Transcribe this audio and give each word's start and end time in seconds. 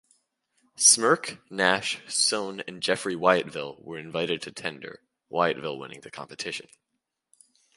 Smirke, 0.77 1.37
Nash, 1.51 2.01
Soane 2.07 2.61
and 2.61 2.81
Jeffry 2.81 3.13
Wyatville 3.15 3.79
were 3.83 3.99
invited 3.99 4.41
to 4.41 4.51
tender, 4.51 5.01
Wyatville 5.31 5.77
winning 5.77 6.01
the 6.01 6.09
competition. 6.09 6.69